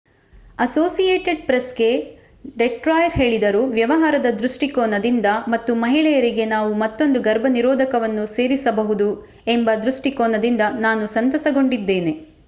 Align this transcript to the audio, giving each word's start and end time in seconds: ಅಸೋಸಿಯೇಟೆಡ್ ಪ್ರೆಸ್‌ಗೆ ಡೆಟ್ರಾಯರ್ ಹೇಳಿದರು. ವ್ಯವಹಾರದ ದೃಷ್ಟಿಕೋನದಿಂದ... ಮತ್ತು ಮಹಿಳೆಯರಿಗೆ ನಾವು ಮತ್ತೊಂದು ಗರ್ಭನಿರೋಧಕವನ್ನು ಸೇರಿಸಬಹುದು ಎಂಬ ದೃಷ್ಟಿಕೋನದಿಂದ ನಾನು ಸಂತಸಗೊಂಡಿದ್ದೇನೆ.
ಅಸೋಸಿಯೇಟೆಡ್ 0.59 1.45
ಪ್ರೆಸ್‌ಗೆ 1.45 1.89
ಡೆಟ್ರಾಯರ್ 2.57 3.13
ಹೇಳಿದರು. 3.13 3.65
ವ್ಯವಹಾರದ 3.67 4.25
ದೃಷ್ಟಿಕೋನದಿಂದ... 4.39 5.25
ಮತ್ತು 5.47 5.75
ಮಹಿಳೆಯರಿಗೆ 5.75 6.45
ನಾವು 6.45 6.73
ಮತ್ತೊಂದು 6.73 7.21
ಗರ್ಭನಿರೋಧಕವನ್ನು 7.21 8.25
ಸೇರಿಸಬಹುದು 8.35 9.09
ಎಂಬ 9.47 9.69
ದೃಷ್ಟಿಕೋನದಿಂದ 9.83 10.61
ನಾನು 10.79 11.07
ಸಂತಸಗೊಂಡಿದ್ದೇನೆ. 11.07 12.13